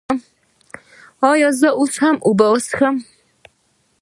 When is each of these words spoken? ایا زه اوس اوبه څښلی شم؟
ایا 1.31 1.49
زه 1.59 1.69
اوس 1.79 1.95
اوبه 2.27 2.47
څښلی 2.63 2.71
شم؟ 2.83 2.95